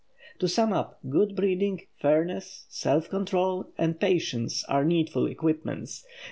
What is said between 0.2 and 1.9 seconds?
To sum up,—good breeding,